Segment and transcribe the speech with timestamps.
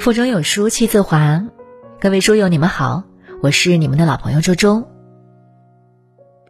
[0.00, 1.46] 腹中有书气自华，
[2.00, 3.04] 各位书友你们好，
[3.42, 4.88] 我是你们的老朋友周周。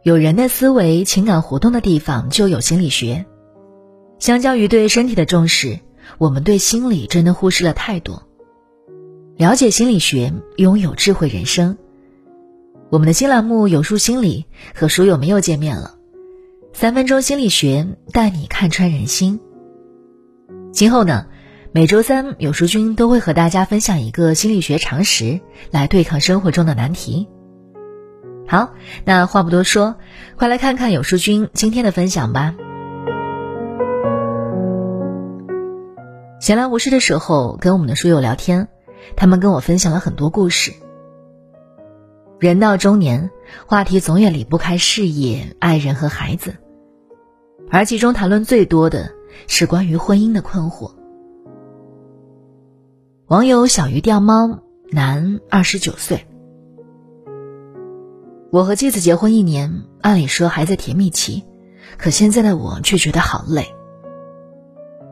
[0.05, 3.27] 有人的思维、情感活动的地方就有心理学。
[4.21, 5.81] 相较于对身体的重视，
[6.19, 8.23] 我们对心理真的忽视了太多。
[9.37, 11.77] 了解心理学，拥有智慧人生。
[12.89, 15.97] 我们的新栏目有书心理和书友们又见面了，
[16.73, 19.41] 三分钟心理学带你看穿人心。
[20.71, 21.27] 今后呢？
[21.73, 27.29] 每周三，有书君都会和大家分享一个心理学常识，来对抗生活中的难题。
[28.49, 28.73] 好，
[29.05, 29.95] 那话不多说，
[30.37, 32.57] 快来看看有书君今天的分享吧。
[36.41, 38.67] 闲来无事的时候，跟我们的书友聊天，
[39.15, 40.73] 他们跟我分享了很多故事。
[42.41, 43.31] 人到中年，
[43.69, 46.57] 话题总也离不开事业、爱人和孩子，
[47.71, 49.13] 而其中谈论最多的
[49.47, 50.99] 是关于婚姻的困惑。
[53.31, 54.59] 网友小鱼钓猫，
[54.91, 56.27] 男，二十九岁。
[58.51, 61.45] 我和妻子结婚一年，按理说还在甜蜜期，
[61.97, 63.73] 可现在的我却觉得好累。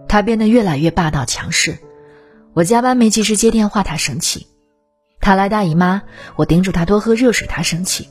[0.09, 1.79] 他变得越来越霸道强势，
[2.55, 4.49] 我加班没及时接电话，他生气；
[5.21, 6.03] 他来大姨妈，
[6.35, 8.09] 我叮嘱他多喝热水，他生气；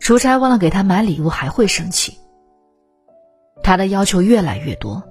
[0.00, 2.16] 出差忘了给他买礼物，还会生气。
[3.62, 5.02] 他的要求越来越多，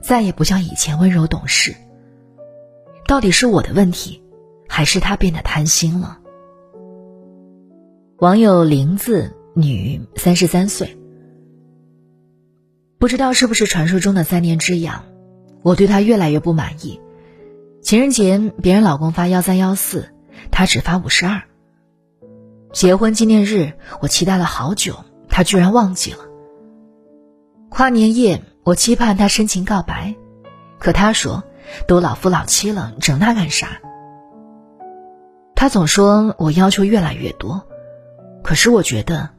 [0.00, 1.74] 再也不像以前温柔懂事。
[3.06, 4.22] 到底是我的问题，
[4.68, 6.18] 还是他变得贪心了？
[8.18, 10.96] 网友林子女，三十三岁，
[12.98, 15.04] 不知道是不是传说中的三年之痒，
[15.62, 16.98] 我对他越来越不满意。
[17.82, 20.08] 情人节别人老公发幺三幺四，
[20.50, 21.42] 他只发五十二。
[22.72, 26.20] 结婚纪念日我期待了好久，他居然忘记了。
[27.68, 30.14] 跨年夜我期盼他深情告白，
[30.78, 31.44] 可他说。
[31.86, 33.80] 都老夫老妻了，整那干啥？
[35.54, 37.66] 他总说我要求越来越多，
[38.42, 39.30] 可是我觉得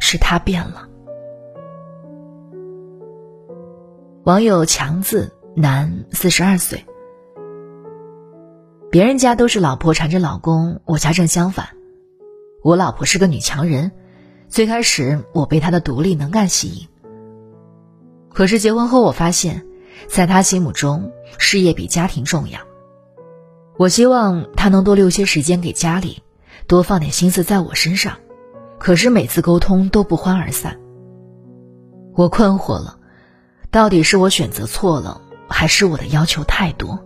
[0.00, 0.88] 是他变了。
[4.24, 6.84] 网友强子，男，四十二岁。
[8.90, 11.68] 别人家都是老婆缠着老公，我家正相反。
[12.62, 13.92] 我老婆是个女强人，
[14.48, 16.88] 最开始我被她的独立能干吸引，
[18.32, 19.66] 可是结婚后我发现。
[20.08, 22.60] 在他心目中，事业比家庭重要。
[23.78, 26.22] 我希望他能多留些时间给家里，
[26.66, 28.18] 多放点心思在我身上。
[28.78, 30.78] 可是每次沟通都不欢而散。
[32.14, 32.98] 我困惑了，
[33.70, 36.98] 到底是我选择错了，还是我的要求太多？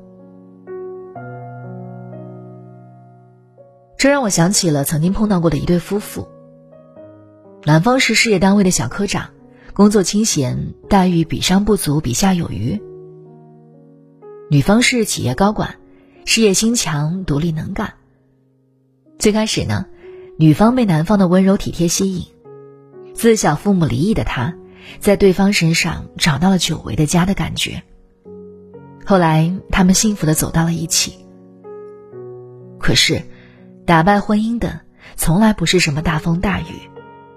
[3.99, 6.29] 这让我想起了曾经碰到过的一对夫妇。
[7.65, 9.31] 男方是事业单位的小科长。
[9.77, 12.81] 工作清闲，待遇比上不足，比下有余。
[14.51, 15.77] 女方是企业高管，
[16.25, 17.93] 事业心强，独立能干。
[19.19, 19.85] 最开始呢，
[20.39, 22.27] 女方被男方的温柔体贴吸引，
[23.13, 24.55] 自小父母离异的她，
[24.99, 27.83] 在对方身上找到了久违的家的感觉。
[29.05, 31.13] 后来，他们幸福的走到了一起。
[32.79, 33.21] 可是，
[33.85, 34.81] 打败婚姻的
[35.17, 36.65] 从来不是什么大风大雨，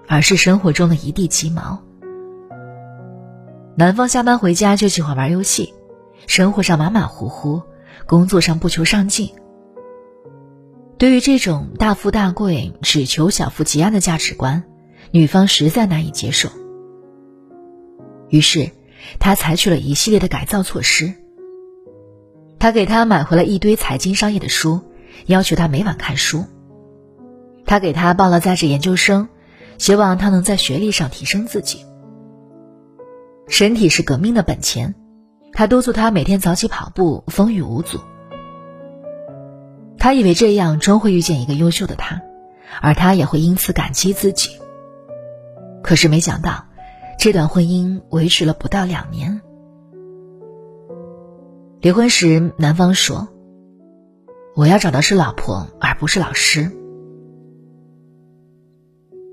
[0.08, 1.82] 而是生活中的一地鸡毛。
[3.80, 5.72] 男方下班回家就喜欢玩游戏，
[6.26, 7.62] 生活上马马虎虎，
[8.06, 9.32] 工作上不求上进。
[10.98, 14.64] 对于这种大富大贵只求小富即安的价值观，
[15.12, 16.50] 女方实在难以接受。
[18.28, 18.70] 于是，
[19.18, 21.14] 他采取了一系列的改造措施。
[22.58, 24.82] 他给他买回了一堆财经商业的书，
[25.24, 26.44] 要求他每晚看书。
[27.64, 29.30] 他给他报了在职研究生，
[29.78, 31.86] 希望他能在学历上提升自己。
[33.50, 34.94] 身体是革命的本钱，
[35.52, 37.98] 他督促他每天早起跑步，风雨无阻。
[39.98, 42.22] 他以为这样终会遇见一个优秀的他，
[42.80, 44.50] 而他也会因此感激自己。
[45.82, 46.64] 可是没想到，
[47.18, 49.42] 这段婚姻维持了不到两年。
[51.80, 53.28] 离婚时，男方说
[54.54, 56.70] ：“我要找的是老婆，而不是老师。”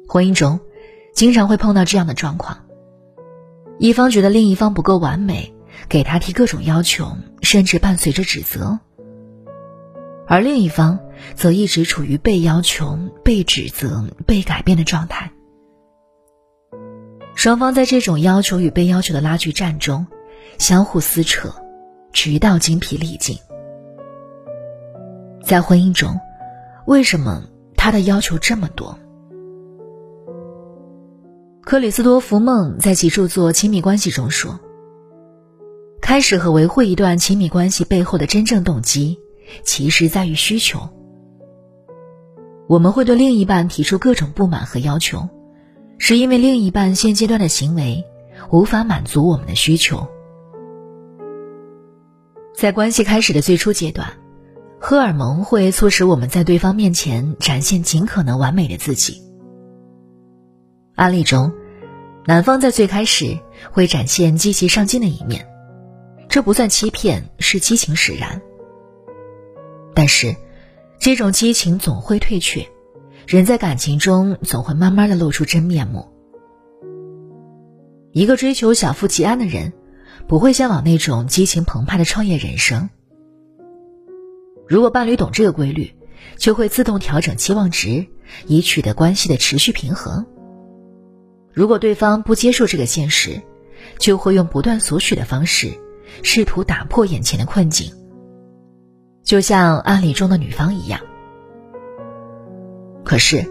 [0.10, 0.60] 婚姻中，
[1.14, 2.67] 经常会碰到这样的状况。
[3.80, 5.54] 一方觉得另一方不够完美，
[5.88, 8.80] 给他提各种要求，甚至伴随着指责；
[10.28, 11.00] 而另一方
[11.36, 15.32] 则一直处于被要求、被指责、被改变的状态。
[17.36, 20.08] 双方在这种要求与被要求的拉锯战中，
[20.58, 21.54] 相互撕扯，
[22.12, 23.38] 直到精疲力尽。
[25.44, 26.20] 在婚姻中，
[26.88, 27.44] 为什么
[27.76, 28.98] 他的要求这么多？
[31.68, 34.58] 克里斯多福·梦在其著作《亲密关系》中说
[36.00, 39.20] ：“开始和维护一段亲密关系背后的真正动机，
[39.66, 40.88] 其实在于需求。
[42.70, 45.28] 我们会对另一半提出各种不满和要求，
[45.98, 48.06] 是因为另一半现阶段的行为
[48.50, 50.08] 无法满足我们的需求。
[52.56, 54.14] 在关系开始的最初阶段，
[54.80, 59.27] 荷尔蒙会促使我们在对方面前展现尽可能完美的自己。
[60.98, 61.54] 案例中，
[62.26, 63.40] 男方在最开始
[63.72, 65.48] 会展现积极上进的一面，
[66.28, 68.42] 这不算欺骗，是激情使然。
[69.96, 70.36] 但是。
[71.00, 72.68] 这种激情总会退却，
[73.28, 76.08] 人在感情中总会慢慢的露出真面目。
[78.14, 79.74] 一个追求小富即安的人，
[80.28, 82.90] 不会向往那种激情澎湃的创业人生。
[84.68, 85.94] 如果伴侣懂这个规律，
[86.36, 88.08] 就会自动调整期望值，
[88.48, 90.26] 以取得关系的持续平衡。
[91.58, 93.42] 如果对方不接受这个现实，
[93.98, 95.72] 就会用不断索取的方式，
[96.22, 97.92] 试图打破眼前的困境。
[99.24, 101.02] 就像案例中的女方一样，
[103.04, 103.44] 可是，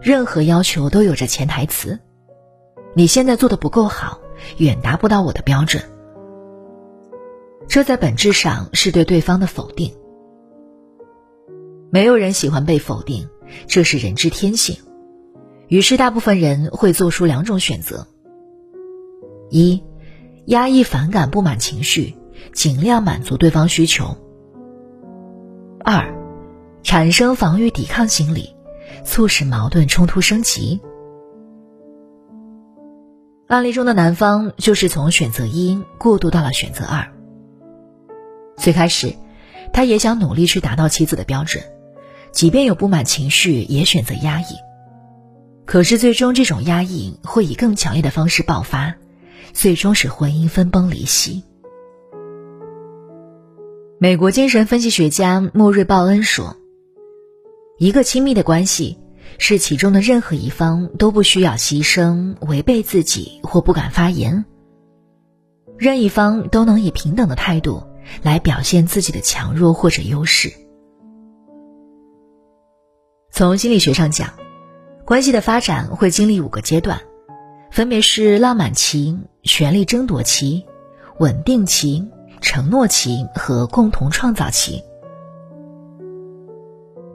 [0.00, 2.00] 任何要求都有着潜台词：
[2.94, 4.18] 你现在做的不够好，
[4.56, 5.82] 远达不到我的标准。
[7.68, 9.94] 这在本质上是对对方的否定。
[11.90, 13.28] 没有人喜欢被否定，
[13.66, 14.74] 这是人之天性。
[15.68, 18.06] 于是，大部分人会做出两种选择：
[19.50, 19.82] 一，
[20.46, 22.14] 压抑反感、不满情绪，
[22.52, 24.16] 尽量满足对方需求。
[25.84, 26.14] 二，
[26.82, 28.54] 产生防御抵抗心理，
[29.04, 30.80] 促使矛盾冲突升级。
[33.46, 37.12] 案例中的男方就是从选择一过渡到了选择二。
[38.56, 39.14] 最开始，
[39.72, 41.64] 他也想努力去达到妻子的标准，
[42.30, 44.54] 即便有不满情绪，也选择压抑。
[45.64, 48.94] 可是最终，这种压抑会以更强烈的方式爆发，
[49.52, 51.44] 最终使婚姻分崩离析。
[53.98, 56.56] 美国精神分析学家莫瑞·鲍恩说
[57.78, 58.98] ：“一个亲密的关系，
[59.38, 64.44] 是其中的任何一方都不需要牺牲、违背自己或不敢发言，
[65.78, 67.84] 任一方都能以平等的态度
[68.22, 70.52] 来表现自己的强弱或者优势。”
[73.30, 74.34] 从心理学上讲，
[75.04, 77.00] 关系的发展会经历五个阶段，
[77.70, 80.64] 分别是浪漫期、权力争夺期、
[81.18, 82.08] 稳定期。
[82.44, 84.82] 承诺期和共同创造期。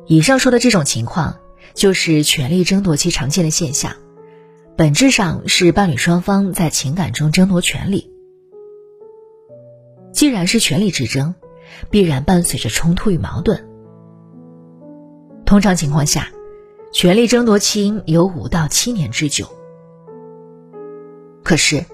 [0.05, 1.39] 以上说的这种情况，
[1.73, 3.91] 就是权力争夺期常见的现象，
[4.77, 8.09] 本质上是伴侣双方在情感中争夺权利。
[10.13, 11.35] 既然是权力之争，
[11.89, 13.67] 必然伴随着冲突与矛盾。
[15.45, 16.29] 通常情况下，
[16.91, 19.47] 权力争夺期有五到七年之久。
[21.43, 21.85] 可是。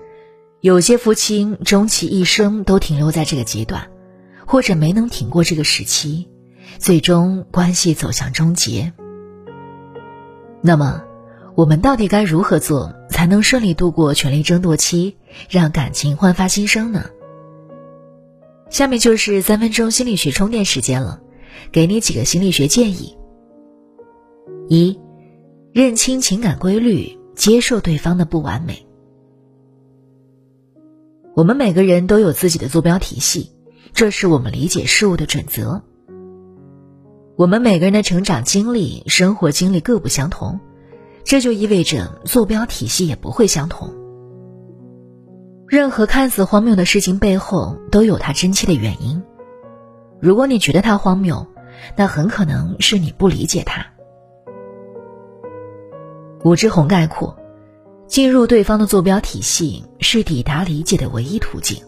[0.62, 3.92] 有些夫妻终其一生都停留在这个阶段，
[4.48, 6.30] 或者没能挺过这个时期，
[6.78, 8.94] 最终关系走向终结。
[10.62, 11.04] 那么，
[11.56, 15.18] 我们到底该如何做才能顺利度过权力争夺期，
[15.50, 17.10] 让感情焕发新生呢？
[18.70, 21.20] 下面就是三分钟心理学充电时间了，
[21.74, 23.18] 给你几个心理学建议：
[24.68, 25.00] 一、
[25.72, 28.86] 认清情感规律，接受对方的不完美。
[31.36, 33.52] 我们每个人都有自己的坐标体系，
[33.94, 35.84] 这是我们理解事物的准则。
[37.36, 40.60] 我们每个人的成长经历、生活经历各不相同，
[41.24, 43.92] 这就意味着坐标体系也不会相同。
[45.68, 49.24] 任何看似荒谬的事情背后都有它真切的原因。
[50.22, 51.48] 如果你觉得它荒谬，
[51.98, 53.93] 那很可能是你不理解它。
[56.44, 57.38] 武志红概括。
[58.06, 61.82] 进入对方的坐标体系是抵达理解的唯一途径。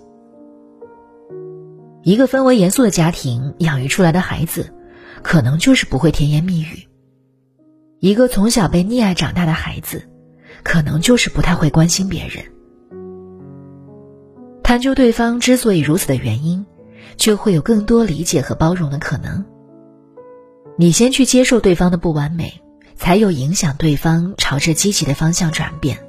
[2.01, 4.74] 一个氛围严肃的家庭养育出来的孩子，
[5.21, 6.88] 可能就是不会甜言蜜语；
[8.00, 10.07] 一个从小被溺爱长大的孩子，
[10.63, 12.43] 可能就是不太会关心别人。
[14.63, 16.65] 探究对方之所以如此的原因，
[17.17, 19.45] 就会有更多理解和包容的可能。
[20.75, 22.62] 你先去接受对方的不完美，
[22.95, 25.99] 才有影响对方朝着积极的方向转变。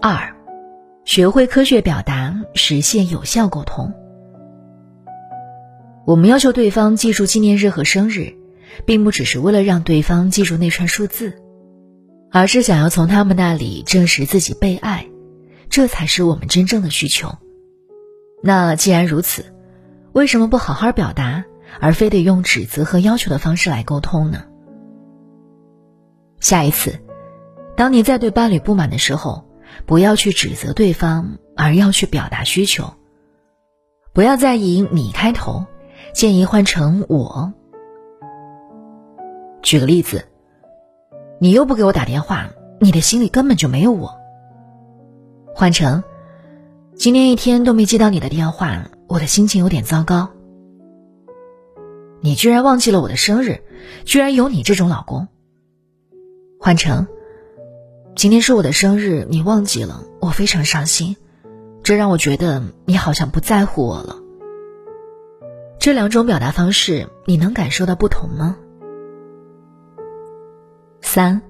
[0.00, 0.34] 二，
[1.04, 3.92] 学会科学表达，实现有效沟通。
[6.06, 8.34] 我们要求对方记住纪念日和生日，
[8.84, 11.42] 并不只是为了让对方记住那串数字，
[12.30, 15.08] 而是想要从他们那里证实自己被爱，
[15.68, 17.34] 这才是我们真正的需求。
[18.42, 19.46] 那既然如此，
[20.12, 21.44] 为什么不好好表达，
[21.80, 24.44] 而非得用指责和要求的方式来沟通呢？
[26.40, 27.00] 下一次，
[27.76, 29.44] 当你在对伴侣不满的时候，
[29.86, 32.92] 不要去指责对方，而要去表达需求。
[34.12, 35.66] 不要再以你开头，
[36.14, 37.52] 建议换成我。
[39.62, 40.26] 举个例子，
[41.40, 44.16] 你又不给我打电话，你的心里根本就没有我。
[45.54, 46.04] 换成，
[46.94, 50.30] 今天一天都没接到你的电话，我的心情有点糟糕。
[52.26, 53.62] 你居然忘记了我的生日，
[54.04, 55.28] 居然有你这种老公。
[56.58, 57.06] 换成，
[58.16, 61.14] 今天是我的生日，你忘记了，我非常伤心，
[61.84, 64.16] 这让我觉得你好像不在乎我了。
[65.78, 68.56] 这两种表达方式，你能感受到不同吗？
[71.02, 71.40] 三，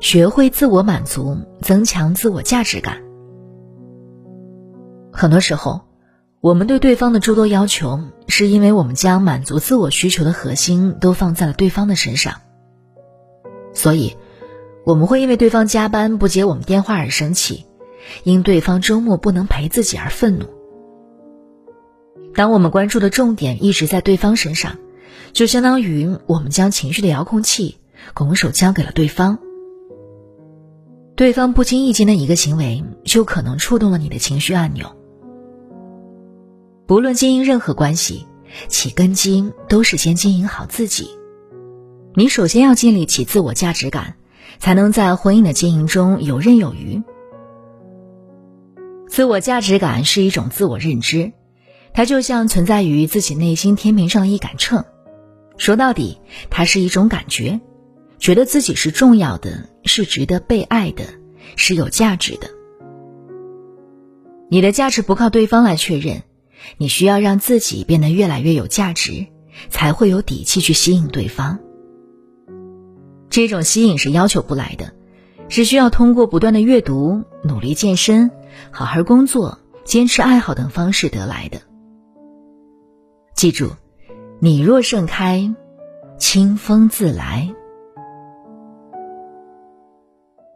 [0.00, 3.04] 学会自我满足，增强自我价值感。
[5.12, 5.82] 很多时候，
[6.40, 12.40] 我们对对方的诸多要求，是因为我们将满足自我需求的核心都放在了对方的身上。
[13.74, 14.16] 所以，
[14.84, 17.66] 我们会因为对方加班不接我们电话而生气，
[18.22, 20.46] 因对方周末不能陪自己而愤怒。
[22.34, 24.76] 当我们关注的重点一直在对方身上，
[25.32, 27.78] 就相当于我们将情绪的遥控器。
[28.14, 29.38] 拱手交给了对方，
[31.16, 34.96] 对方不经意间的一个行为，就可能触动了你的情绪按钮。
[36.88, 38.26] 不论经营任何关系，
[38.68, 41.10] 其根基都是先经营好自己。
[42.14, 44.16] 你首先要建立起自我价值感，
[44.58, 47.02] 才能在婚姻的经营中游刃有余。
[49.06, 51.32] 自我价值感是一种自我认知，
[51.92, 54.82] 它就像存在于自己内心天平上的一杆秤。
[55.58, 56.18] 说到底，
[56.48, 57.60] 它是一种感觉。
[58.18, 61.04] 觉得自己是重要的，是值得被爱的，
[61.54, 62.48] 是有价值的。
[64.48, 66.22] 你的价值不靠对方来确认，
[66.76, 69.26] 你需要让自己变得越来越有价值，
[69.70, 71.58] 才会有底气去吸引对方。
[73.30, 74.92] 这种吸引是要求不来的，
[75.48, 78.30] 是需要通过不断的阅读、努力健身、
[78.70, 81.60] 好好工作、坚持爱好等方式得来的。
[83.34, 83.70] 记住，
[84.40, 85.54] 你若盛开，
[86.18, 87.54] 清风自来。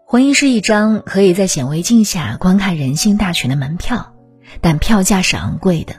[0.05, 4.15] 婚姻是一张可以在显微镜下观看人性大全的门票，
[4.61, 5.95] 但票价是昂贵的。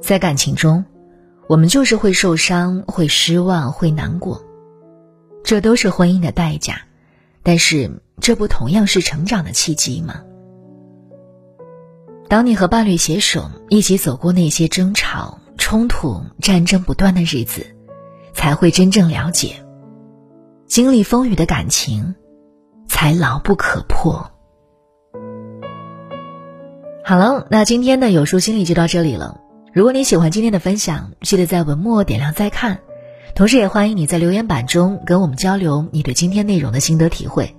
[0.00, 0.84] 在感情中，
[1.48, 4.42] 我们就是会受伤、会失望、会难过，
[5.44, 6.82] 这都是婚姻的代价。
[7.42, 10.22] 但是，这不同样是成长的契机吗？
[12.28, 17.66] 当你和伴侣携手一起走过那些争吵、冲突、战争不断的日子，
[18.32, 19.64] 才会真正了解，
[20.66, 22.14] 经历风雨的感情。
[22.88, 24.30] 才牢不可破。
[27.04, 29.40] 好了，那今天的有书心理就到这里了。
[29.72, 32.78] 如果你喜欢今天的分享，记得在文末点亮再看，
[33.34, 37.56] 同时也欢迎你在留言板中跟我们交流你对今天内容的心得体会。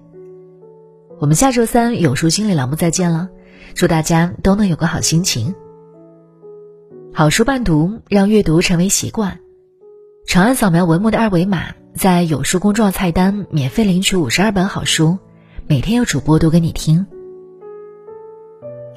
[1.20, 3.30] 我们下周三有书心理栏目再见了，
[3.76, 5.54] 祝大家都能有个好心情。
[7.14, 9.40] 好书伴读，让阅读成为习惯。
[10.26, 11.66] 长按扫描文末的二维码。
[11.96, 15.20] 在有书公众号菜单免费领取五十二本好书，
[15.68, 17.06] 每天有主播读给你听。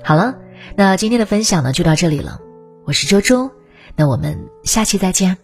[0.07, 0.33] 好了，
[0.77, 2.39] 那今天的分享呢就到这里了，
[2.85, 3.51] 我是周周，
[3.97, 5.37] 那我们下期再见。